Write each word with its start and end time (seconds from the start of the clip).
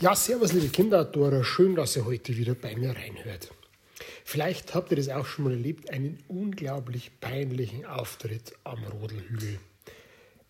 Ja, 0.00 0.14
servus 0.14 0.52
liebe 0.52 0.68
Kinderadora, 0.68 1.42
schön, 1.42 1.74
dass 1.74 1.96
ihr 1.96 2.04
heute 2.04 2.36
wieder 2.36 2.54
bei 2.54 2.76
mir 2.76 2.94
reinhört. 2.94 3.50
Vielleicht 4.24 4.72
habt 4.76 4.92
ihr 4.92 4.96
das 4.96 5.08
auch 5.08 5.26
schon 5.26 5.46
mal 5.46 5.54
erlebt, 5.54 5.90
einen 5.90 6.22
unglaublich 6.28 7.10
peinlichen 7.20 7.84
Auftritt 7.84 8.52
am 8.62 8.84
Rodelhügel. 8.84 9.58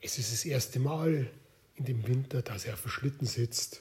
Es 0.03 0.19
ist 0.19 0.33
das 0.33 0.45
erste 0.45 0.81
Mal 0.81 1.31
in 1.77 1.87
dem 1.87 2.07
Winter, 2.07 2.43
dass 2.43 2.67
er 2.67 2.75
auf 2.75 2.83
dem 2.83 2.91
Schlitten 2.91 3.27
sitzt. 3.27 3.81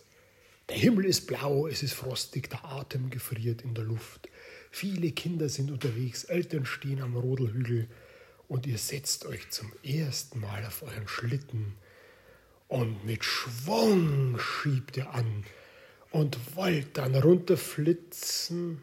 Der 0.70 0.78
Himmel 0.78 1.04
ist 1.04 1.28
blau, 1.28 1.68
es 1.68 1.84
ist 1.84 1.96
frostig, 1.96 2.50
der 2.50 2.64
Atem 2.64 3.10
gefriert 3.10 3.62
in 3.62 3.74
der 3.74 3.84
Luft. 3.84 4.30
Viele 4.72 5.12
Kinder 5.12 5.50
sind 5.50 5.70
unterwegs, 5.70 6.24
Eltern 6.24 6.66
stehen 6.66 7.02
am 7.02 7.18
Rodelhügel 7.18 7.90
und 8.48 8.66
ihr 8.68 8.78
setzt 8.78 9.26
euch 9.26 9.50
zum 9.50 9.70
ersten 9.84 10.40
Mal 10.40 10.66
auf 10.66 10.82
euren 10.82 11.10
Schlitten 11.10 11.76
und 12.68 13.06
mit 13.06 13.24
Schwung 13.24 14.38
schiebt 14.40 14.98
ihr 14.98 15.14
an 15.14 15.44
und 16.12 16.38
wollt 16.56 16.98
dann 16.98 17.16
runterflitzen, 17.16 18.82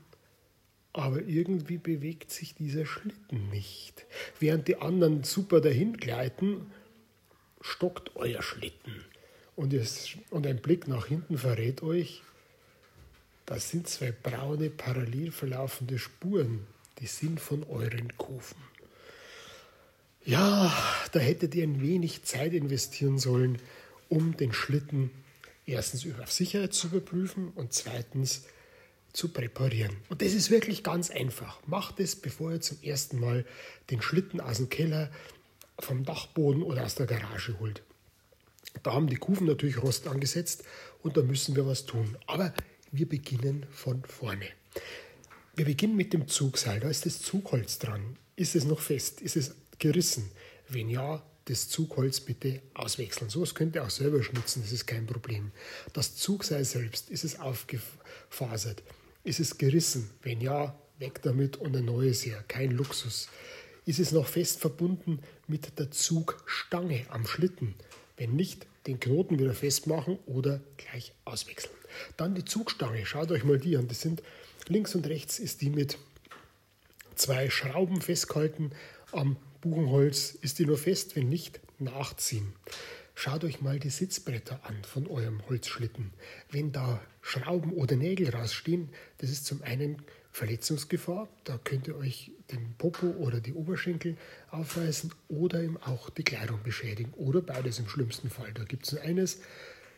aber 0.93 1.23
irgendwie 1.23 1.79
bewegt 1.79 2.31
sich 2.31 2.55
dieser 2.55 2.87
Schlitten 2.87 3.51
nicht. 3.51 4.07
Während 4.39 4.69
die 4.69 4.77
anderen 4.77 5.25
super 5.25 5.61
dahin 5.61 5.97
gleiten, 5.97 6.71
stockt 7.61 8.15
euer 8.17 8.43
Schlitten. 8.43 9.05
Und, 9.57 9.73
es, 9.73 10.17
und 10.31 10.47
ein 10.47 10.61
Blick 10.61 10.89
nach 10.89 11.07
hinten 11.07 11.39
verrät 11.39 11.83
euch, 11.83 12.23
das 13.47 13.71
sind 13.71 13.89
zwei 13.89 14.11
braune, 14.11 14.71
parallel 14.71 15.31
verlaufende 15.31 15.99
Spuren, 15.99 16.67
die 17.01 17.07
sind 17.07 17.41
von 17.41 17.63
euren 17.65 18.17
Kufen. 18.17 18.57
Ja, 20.27 20.73
da 21.13 21.21
hättet 21.21 21.55
ihr 21.55 21.65
ein 21.65 21.83
wenig 21.83 22.23
Zeit 22.23 22.55
investieren 22.55 23.19
sollen, 23.19 23.59
um 24.09 24.37
den 24.37 24.55
Schlitten 24.55 25.11
erstens 25.67 26.07
auf 26.19 26.33
Sicherheit 26.33 26.73
zu 26.73 26.87
überprüfen 26.87 27.49
und 27.55 27.75
zweitens 27.75 28.45
zu 29.13 29.29
präparieren. 29.29 29.97
Und 30.09 30.23
das 30.23 30.33
ist 30.33 30.51
wirklich 30.51 30.83
ganz 30.83 31.11
einfach. 31.11 31.61
Macht 31.67 32.01
es, 32.01 32.17
bevor 32.17 32.53
ihr 32.53 32.61
zum 32.63 32.83
ersten 32.83 33.21
Mal 33.21 33.45
den 33.91 34.01
Schlitten 34.01 34.41
aus 34.41 34.57
dem 34.57 34.71
Keller, 34.71 35.11
vom 35.79 36.05
Dachboden 36.05 36.63
oder 36.63 36.85
aus 36.85 36.95
der 36.95 37.07
Garage 37.07 37.59
holt. 37.59 37.83
Da 38.83 38.93
haben 38.93 39.09
die 39.09 39.17
Kufen 39.17 39.47
natürlich 39.47 39.83
Rost 39.83 40.07
angesetzt 40.07 40.65
und 41.03 41.17
da 41.17 41.23
müssen 41.23 41.57
wir 41.57 41.67
was 41.67 41.85
tun. 41.85 42.17
Aber 42.27 42.55
wir 42.93 43.09
beginnen 43.09 43.67
von 43.73 44.03
vorne. 44.05 44.47
Wir 45.55 45.65
beginnen 45.65 45.97
mit 45.97 46.13
dem 46.13 46.29
Zugseil. 46.29 46.81
Da 46.81 46.89
ist 46.89 47.07
das 47.07 47.21
Zugholz 47.21 47.79
dran. 47.79 48.17
Ist 48.37 48.57
es 48.57 48.65
noch 48.65 48.81
fest? 48.81 49.21
Ist 49.21 49.37
es 49.37 49.55
gerissen? 49.85 50.31
Wenn 50.71 50.89
ja, 50.89 51.23
das 51.45 51.69
Zugholz 51.69 52.21
bitte 52.21 52.63
auswechseln. 52.73 53.29
So 53.29 53.43
was 53.43 53.55
könnt 53.55 53.75
ihr 53.77 53.85
auch 53.85 53.91
selber 53.91 54.23
schnitzen, 54.23 54.63
das 54.63 54.73
ist 54.73 54.87
kein 54.87 55.05
Problem. 55.05 55.53
Das 55.93 56.17
Zugseil 56.17 56.65
selbst, 56.65 57.11
ist 57.11 57.23
es 57.23 57.39
aufgefasert? 57.39 58.83
Ist 59.25 59.41
es 59.41 59.59
gerissen? 59.59 60.09
Wenn 60.23 60.41
ja, 60.41 60.75
weg 60.99 61.21
damit 61.23 61.59
und 61.59 61.77
ein 61.77 61.85
neues 61.85 62.25
her. 62.25 62.43
Kein 62.49 62.71
Luxus. 62.71 63.29
Ist 63.85 63.99
es 63.99 64.13
noch 64.13 64.27
fest 64.27 64.61
verbunden 64.61 65.21
mit 65.49 65.79
der 65.79 65.91
Zugstange 65.91 67.05
am 67.11 67.27
Schlitten? 67.27 67.75
Wenn 68.17 68.35
nicht, 68.35 68.67
den 68.87 69.01
Knoten 69.01 69.39
wieder 69.39 69.53
festmachen 69.53 70.19
oder 70.25 70.63
gleich 70.79 71.13
auswechseln. 71.27 71.75
Dann 72.17 72.35
die 72.35 72.47
Zugstange. 72.47 73.05
Schaut 73.05 73.31
euch 73.31 73.45
mal 73.45 73.59
die 73.59 73.77
an. 73.77 73.89
Das 73.89 74.01
sind 74.01 74.23
links 74.67 74.95
und 74.95 75.07
rechts 75.07 75.39
ist 75.39 75.61
die 75.61 75.69
mit 75.69 75.99
zwei 77.17 77.51
Schrauben 77.51 78.01
festgehalten 78.01 78.73
am 79.13 79.37
Buchenholz 79.65 80.37
ist 80.43 80.59
die 80.59 80.67
nur 80.67 80.77
fest, 80.77 81.17
wenn 81.17 81.31
nicht, 81.31 81.59
nachziehen. 81.79 82.53
Schaut 83.15 83.45
euch 83.45 83.63
mal 83.63 83.79
die 83.79 83.89
Sitzbretter 83.89 84.61
an 84.65 84.77
von 84.85 85.07
eurem 85.07 85.41
Holzschlitten. 85.49 86.13
Wenn 86.51 86.71
da 86.73 87.01
Schrauben 87.23 87.73
oder 87.73 87.97
Nägel 87.97 88.29
rausstehen, 88.29 88.91
das 89.19 89.31
ist 89.31 89.47
zum 89.47 89.63
einen 89.63 90.03
Verletzungsgefahr, 90.33 91.29
da 91.45 91.59
könnt 91.63 91.89
ihr 91.89 91.97
euch 91.97 92.33
den 92.51 92.75
Popo 92.77 93.07
oder 93.07 93.41
die 93.41 93.55
Oberschenkel 93.55 94.19
aufreißen 94.51 95.13
oder 95.29 95.63
eben 95.63 95.79
auch 95.79 96.11
die 96.11 96.25
Kleidung 96.25 96.63
beschädigen 96.63 97.15
oder 97.15 97.41
beides 97.41 97.79
im 97.79 97.89
schlimmsten 97.89 98.29
Fall. 98.29 98.53
Da 98.53 98.65
gibt 98.65 98.85
es 98.85 98.93
nur 98.93 99.01
eines, 99.01 99.41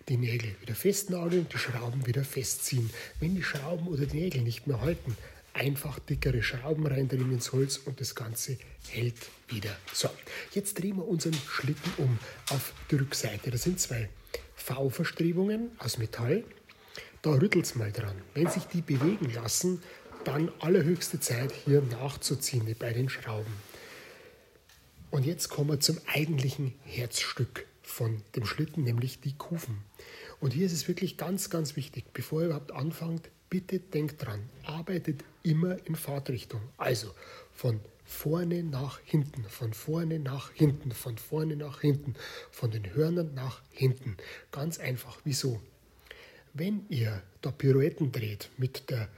die 0.08 0.16
Nägel 0.16 0.54
wieder 0.60 0.76
festnageln, 0.76 1.48
die 1.52 1.58
Schrauben 1.58 2.06
wieder 2.06 2.22
festziehen. 2.22 2.90
Wenn 3.18 3.34
die 3.34 3.42
Schrauben 3.42 3.88
oder 3.88 4.06
die 4.06 4.18
Nägel 4.18 4.42
nicht 4.42 4.68
mehr 4.68 4.80
halten, 4.80 5.16
einfach 5.56 5.98
dickere 5.98 6.42
Schrauben 6.42 6.86
reindrehen 6.86 7.32
ins 7.32 7.52
Holz 7.52 7.78
und 7.78 8.00
das 8.00 8.14
Ganze 8.14 8.58
hält 8.88 9.16
wieder. 9.48 9.76
So, 9.92 10.08
jetzt 10.52 10.78
drehen 10.78 10.96
wir 10.96 11.08
unseren 11.08 11.34
Schlitten 11.34 11.92
um 11.96 12.18
auf 12.50 12.72
die 12.90 12.96
Rückseite. 12.96 13.50
Da 13.50 13.56
sind 13.56 13.80
zwei 13.80 14.08
V-Verstrebungen 14.54 15.70
aus 15.78 15.98
Metall. 15.98 16.44
Da 17.22 17.30
rüttelt 17.30 17.64
es 17.64 17.74
mal 17.74 17.90
dran. 17.90 18.16
Wenn 18.34 18.48
sich 18.48 18.64
die 18.64 18.82
bewegen 18.82 19.32
lassen, 19.32 19.82
dann 20.24 20.50
allerhöchste 20.60 21.20
Zeit 21.20 21.52
hier 21.64 21.82
nachzuziehen 21.82 22.74
bei 22.78 22.92
den 22.92 23.08
Schrauben. 23.08 23.52
Und 25.10 25.24
jetzt 25.24 25.48
kommen 25.48 25.70
wir 25.70 25.80
zum 25.80 25.98
eigentlichen 26.06 26.74
Herzstück 26.84 27.66
von 27.82 28.22
dem 28.34 28.44
Schlitten, 28.44 28.82
nämlich 28.82 29.20
die 29.20 29.36
Kufen. 29.36 29.78
Und 30.40 30.52
hier 30.52 30.66
ist 30.66 30.72
es 30.72 30.88
wirklich 30.88 31.16
ganz, 31.16 31.48
ganz 31.48 31.76
wichtig, 31.76 32.04
bevor 32.12 32.40
ihr 32.40 32.46
überhaupt 32.46 32.72
anfangt, 32.72 33.30
bitte 33.48 33.78
denkt 33.80 34.24
dran, 34.24 34.48
arbeitet 34.64 35.24
immer 35.42 35.76
in 35.86 35.94
Fahrtrichtung. 35.94 36.60
Also 36.76 37.12
von 37.52 37.80
vorne 38.04 38.62
nach 38.62 39.00
hinten, 39.04 39.44
von 39.44 39.72
vorne 39.72 40.18
nach 40.18 40.52
hinten, 40.52 40.92
von 40.92 41.18
vorne 41.18 41.56
nach 41.56 41.80
hinten, 41.80 42.14
von 42.50 42.70
den 42.70 42.94
Hörnern 42.94 43.34
nach 43.34 43.62
hinten. 43.70 44.16
Ganz 44.52 44.78
einfach. 44.78 45.18
Wieso? 45.24 45.60
Wenn 46.54 46.86
ihr 46.88 47.22
da 47.42 47.50
Pirouetten 47.50 48.12
dreht 48.12 48.48
mit 48.56 48.90
der 48.90 49.08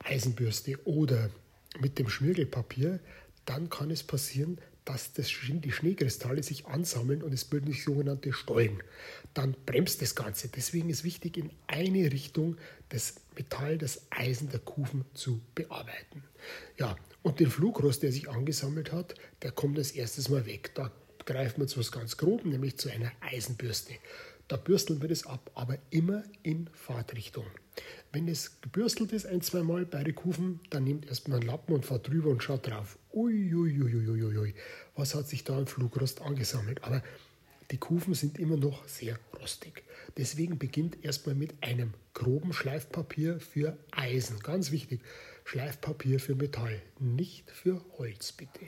Eisenbürste 0.00 0.78
oder 0.84 1.30
mit 1.80 1.98
dem 1.98 2.08
Schmirgelpapier, 2.08 3.00
dann 3.46 3.70
kann 3.70 3.90
es 3.90 4.02
passieren, 4.02 4.58
dass 4.84 5.12
das, 5.14 5.28
die 5.28 5.72
Schneekristalle 5.72 6.42
sich 6.42 6.66
ansammeln 6.66 7.22
und 7.22 7.32
es 7.32 7.44
bilden 7.44 7.72
sich 7.72 7.84
sogenannte 7.84 8.32
Stollen. 8.32 8.82
Dann 9.32 9.56
bremst 9.64 10.02
das 10.02 10.14
Ganze. 10.14 10.48
Deswegen 10.48 10.90
ist 10.90 11.04
wichtig, 11.04 11.38
in 11.38 11.50
eine 11.66 12.12
Richtung 12.12 12.56
das 12.90 13.14
Metall, 13.34 13.78
das 13.78 14.02
Eisen 14.10 14.50
der 14.50 14.60
Kufen 14.60 15.04
zu 15.14 15.40
bearbeiten. 15.54 16.22
Ja, 16.78 16.96
und 17.22 17.40
den 17.40 17.50
Flugrost, 17.50 18.02
der 18.02 18.12
sich 18.12 18.28
angesammelt 18.28 18.92
hat, 18.92 19.14
der 19.42 19.52
kommt 19.52 19.78
als 19.78 19.92
erstes 19.92 20.28
mal 20.28 20.44
weg. 20.44 20.72
Da 20.74 20.92
greifen 21.24 21.60
wir 21.60 21.66
zu 21.66 21.80
was 21.80 21.90
ganz 21.90 22.18
Grobem, 22.18 22.50
nämlich 22.50 22.76
zu 22.76 22.90
einer 22.90 23.10
Eisenbürste. 23.20 23.94
Da 24.48 24.56
bürsteln 24.56 25.00
wir 25.00 25.08
das 25.08 25.26
ab, 25.26 25.50
aber 25.54 25.78
immer 25.90 26.22
in 26.42 26.68
Fahrtrichtung. 26.72 27.46
Wenn 28.12 28.28
es 28.28 28.60
gebürstelt 28.60 29.12
ist, 29.12 29.26
ein, 29.26 29.40
zwei 29.40 29.62
Mal, 29.62 29.86
beide 29.86 30.12
Kufen, 30.12 30.60
dann 30.70 30.84
nehmt 30.84 31.06
erstmal 31.06 31.40
einen 31.40 31.48
Lappen 31.48 31.74
und 31.74 31.84
fahrt 31.84 32.08
drüber 32.08 32.30
und 32.30 32.42
schaut 32.42 32.66
drauf. 32.66 32.98
Uiuiuiuiui, 33.12 34.54
was 34.94 35.14
hat 35.14 35.28
sich 35.28 35.44
da 35.44 35.58
im 35.58 35.66
Flugrost 35.66 36.20
angesammelt? 36.20 36.84
Aber 36.84 37.02
die 37.70 37.78
Kufen 37.78 38.14
sind 38.14 38.38
immer 38.38 38.56
noch 38.56 38.86
sehr 38.86 39.18
rostig. 39.40 39.82
Deswegen 40.16 40.58
beginnt 40.58 41.02
erstmal 41.02 41.34
mit 41.34 41.54
einem 41.62 41.94
groben 42.12 42.52
Schleifpapier 42.52 43.40
für 43.40 43.76
Eisen. 43.90 44.38
Ganz 44.40 44.70
wichtig, 44.70 45.00
Schleifpapier 45.44 46.20
für 46.20 46.34
Metall, 46.34 46.80
nicht 47.00 47.50
für 47.50 47.82
Holz 47.98 48.32
bitte. 48.32 48.60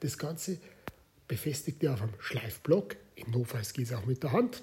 Das 0.00 0.16
Ganze 0.16 0.58
befestigt 1.26 1.82
ihr 1.82 1.92
auf 1.92 2.02
einem 2.02 2.14
Schleifblock. 2.20 2.96
Im 3.16 3.32
Notfall 3.32 3.62
geht 3.72 3.86
es 3.86 3.92
auch 3.92 4.06
mit 4.06 4.22
der 4.22 4.32
Hand 4.32 4.62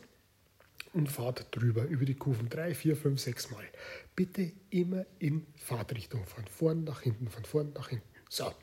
und 0.93 1.07
fahrt 1.07 1.47
drüber 1.51 1.83
über 1.85 2.05
die 2.05 2.15
Kufen 2.15 2.49
drei, 2.49 2.73
vier, 2.73 2.95
fünf, 2.95 3.19
sechs 3.19 3.49
Mal. 3.51 3.63
Bitte 4.15 4.51
immer 4.69 5.05
in 5.19 5.45
Fahrtrichtung, 5.55 6.25
von 6.25 6.45
vorn 6.45 6.83
nach 6.83 7.01
hinten, 7.01 7.29
von 7.29 7.45
vorn 7.45 7.71
nach 7.73 7.89
hinten. 7.89 8.07
So, 8.29 8.53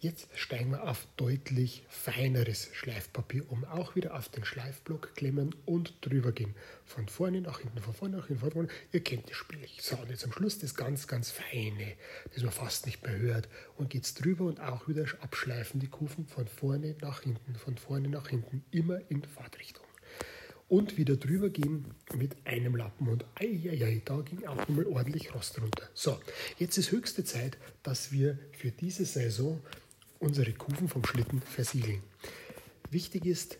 jetzt 0.00 0.28
steigen 0.34 0.70
wir 0.72 0.88
auf 0.88 1.06
deutlich 1.16 1.84
feineres 1.88 2.70
Schleifpapier 2.72 3.50
um. 3.50 3.64
Auch 3.64 3.94
wieder 3.94 4.16
auf 4.16 4.28
den 4.28 4.44
Schleifblock 4.44 5.14
klemmen 5.14 5.54
und 5.64 5.94
drüber 6.00 6.32
gehen. 6.32 6.54
Von 6.84 7.08
vorne 7.08 7.40
nach 7.40 7.60
hinten, 7.60 7.80
von 7.80 7.94
vorne 7.94 8.16
nach 8.16 8.26
hinten, 8.26 8.40
von 8.40 8.50
vorne. 8.50 8.68
Ihr 8.92 9.04
kennt 9.04 9.30
das 9.30 9.36
Spiel. 9.36 9.60
So, 9.80 9.96
und 9.96 10.10
jetzt 10.10 10.24
am 10.24 10.32
Schluss 10.32 10.58
das 10.58 10.74
ganz, 10.74 11.06
ganz 11.06 11.30
feine, 11.30 11.94
das 12.34 12.42
man 12.42 12.52
fast 12.52 12.86
nicht 12.86 13.02
mehr 13.04 13.16
hört. 13.16 13.48
Und 13.76 13.90
geht's 13.90 14.14
drüber 14.14 14.44
und 14.44 14.60
auch 14.60 14.88
wieder 14.88 15.06
abschleifen 15.20 15.78
die 15.78 15.88
Kufen 15.88 16.26
von 16.26 16.48
vorne 16.48 16.96
nach 17.00 17.22
hinten, 17.22 17.54
von 17.54 17.78
vorne 17.78 18.08
nach 18.08 18.28
hinten, 18.28 18.64
immer 18.72 19.00
in 19.08 19.22
Fahrtrichtung 19.22 19.84
und 20.68 20.96
wieder 20.96 21.16
drüber 21.16 21.50
gehen 21.50 21.84
mit 22.14 22.34
einem 22.44 22.76
Lappen. 22.76 23.08
Und 23.08 23.24
eieiei, 23.34 24.02
da 24.04 24.20
ging 24.20 24.44
auch 24.46 24.56
nochmal 24.56 24.86
ordentlich 24.86 25.34
Rost 25.34 25.60
runter. 25.60 25.88
So, 25.94 26.18
jetzt 26.58 26.78
ist 26.78 26.90
höchste 26.90 27.24
Zeit, 27.24 27.58
dass 27.82 28.12
wir 28.12 28.38
für 28.52 28.70
diese 28.70 29.04
Saison 29.04 29.60
unsere 30.18 30.52
Kufen 30.52 30.88
vom 30.88 31.04
Schlitten 31.04 31.40
versiegeln. 31.42 32.02
Wichtig 32.90 33.26
ist, 33.26 33.58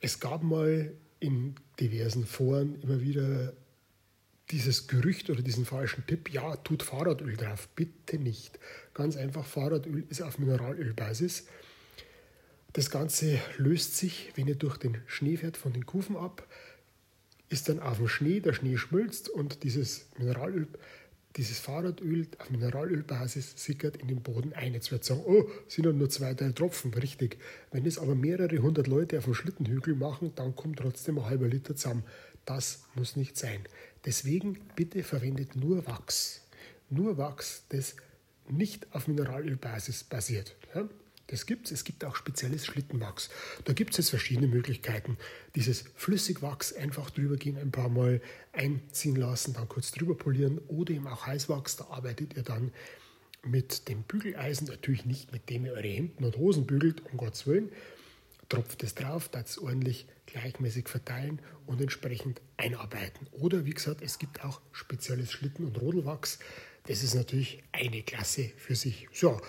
es 0.00 0.20
gab 0.20 0.42
mal 0.42 0.92
in 1.20 1.54
diversen 1.80 2.26
Foren 2.26 2.80
immer 2.82 3.00
wieder 3.00 3.54
dieses 4.50 4.86
Gerücht 4.86 5.30
oder 5.30 5.42
diesen 5.42 5.64
falschen 5.64 6.06
Tipp, 6.06 6.32
ja, 6.32 6.56
tut 6.56 6.82
Fahrradöl 6.82 7.36
drauf. 7.36 7.68
Bitte 7.74 8.18
nicht. 8.18 8.58
Ganz 8.94 9.16
einfach, 9.16 9.44
Fahrradöl 9.44 10.04
ist 10.08 10.22
auf 10.22 10.38
Mineralölbasis. 10.38 11.46
Das 12.76 12.90
Ganze 12.90 13.38
löst 13.56 13.96
sich, 13.96 14.32
wenn 14.34 14.48
ihr 14.48 14.54
durch 14.54 14.76
den 14.76 14.98
Schnee 15.06 15.38
fährt, 15.38 15.56
von 15.56 15.72
den 15.72 15.86
Kufen 15.86 16.14
ab. 16.14 16.46
ist 17.48 17.70
dann 17.70 17.80
auf 17.80 17.96
dem 17.96 18.06
Schnee, 18.06 18.40
der 18.40 18.52
Schnee 18.52 18.76
schmilzt 18.76 19.30
und 19.30 19.62
dieses 19.62 20.04
Mineralöl, 20.18 20.68
dieses 21.36 21.58
Fahrradöl 21.58 22.26
auf 22.36 22.50
Mineralölbasis 22.50 23.54
sickert 23.56 23.96
in 23.96 24.08
den 24.08 24.22
Boden 24.22 24.52
ein. 24.52 24.74
Jetzt 24.74 24.92
wird 24.92 25.06
sagen, 25.06 25.22
oh, 25.24 25.48
sind 25.68 25.86
nur 25.96 26.10
zwei, 26.10 26.34
drei 26.34 26.52
Tropfen, 26.52 26.92
richtig. 26.92 27.38
Wenn 27.70 27.86
es 27.86 27.96
aber 27.96 28.14
mehrere 28.14 28.58
hundert 28.58 28.88
Leute 28.88 29.16
auf 29.16 29.24
dem 29.24 29.32
Schlittenhügel 29.32 29.94
machen, 29.94 30.32
dann 30.34 30.54
kommt 30.54 30.78
trotzdem 30.78 31.18
ein 31.18 31.24
halber 31.24 31.48
Liter 31.48 31.76
zusammen. 31.76 32.04
Das 32.44 32.84
muss 32.94 33.16
nicht 33.16 33.38
sein. 33.38 33.60
Deswegen 34.04 34.58
bitte 34.76 35.02
verwendet 35.02 35.56
nur 35.56 35.86
Wachs. 35.86 36.42
Nur 36.90 37.16
Wachs, 37.16 37.64
das 37.70 37.96
nicht 38.50 38.94
auf 38.94 39.08
Mineralölbasis 39.08 40.04
basiert. 40.04 40.54
Ja? 40.74 40.86
Das 41.28 41.46
gibt 41.46 41.66
es. 41.66 41.72
Es 41.72 41.84
gibt 41.84 42.04
auch 42.04 42.14
spezielles 42.16 42.66
Schlittenwachs. 42.66 43.30
Da 43.64 43.72
gibt 43.72 43.98
es 43.98 44.10
verschiedene 44.10 44.46
Möglichkeiten. 44.46 45.16
Dieses 45.54 45.84
Flüssigwachs 45.96 46.72
einfach 46.72 47.10
drüber 47.10 47.36
gehen, 47.36 47.58
ein 47.58 47.72
paar 47.72 47.88
Mal 47.88 48.20
einziehen 48.52 49.16
lassen, 49.16 49.52
dann 49.54 49.68
kurz 49.68 49.90
drüber 49.90 50.16
polieren 50.16 50.58
oder 50.68 50.94
eben 50.94 51.06
auch 51.06 51.26
Heißwachs. 51.26 51.76
Da 51.76 51.86
arbeitet 51.86 52.36
ihr 52.36 52.42
dann 52.42 52.72
mit 53.44 53.88
dem 53.88 54.02
Bügeleisen, 54.02 54.66
natürlich 54.66 55.04
nicht 55.04 55.32
mit 55.32 55.50
dem 55.50 55.66
ihr 55.66 55.72
eure 55.72 55.88
Hemden 55.88 56.24
und 56.24 56.36
Hosen 56.36 56.66
bügelt, 56.66 57.02
um 57.10 57.16
Gottes 57.16 57.46
Willen. 57.46 57.70
Tropft 58.48 58.82
es 58.84 58.94
drauf, 58.94 59.28
das 59.28 59.58
ordentlich 59.58 60.06
gleichmäßig 60.26 60.88
verteilen 60.88 61.40
und 61.66 61.80
entsprechend 61.80 62.40
einarbeiten. 62.56 63.26
Oder 63.32 63.64
wie 63.64 63.74
gesagt, 63.74 64.02
es 64.02 64.18
gibt 64.18 64.44
auch 64.44 64.60
spezielles 64.72 65.32
Schlitten- 65.32 65.64
und 65.64 65.80
Rodelwachs. 65.80 66.38
Das 66.84 67.02
ist 67.02 67.14
natürlich 67.14 67.64
eine 67.72 68.02
Klasse 68.02 68.52
für 68.56 68.76
sich. 68.76 69.08
So, 69.12 69.40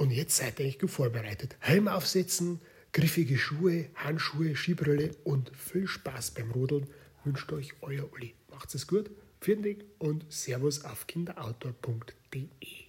und 0.00 0.10
jetzt 0.12 0.38
seid 0.38 0.58
ihr 0.58 0.64
eigentlich 0.66 0.90
vorbereitet. 0.90 1.56
Helm 1.60 1.86
aufsetzen, 1.86 2.58
griffige 2.90 3.36
Schuhe, 3.36 3.90
Handschuhe, 3.94 4.56
Skibrille 4.56 5.10
und 5.24 5.54
viel 5.54 5.86
Spaß 5.86 6.30
beim 6.30 6.50
Rodeln 6.52 6.86
wünscht 7.22 7.52
euch 7.52 7.74
euer 7.82 8.10
Uli. 8.10 8.34
Macht's 8.50 8.74
es 8.74 8.86
gut, 8.86 9.10
vielen 9.42 9.62
Dank 9.62 9.84
und 9.98 10.24
Servus 10.30 10.86
auf 10.86 11.06
kinderoutdoor.de. 11.06 12.86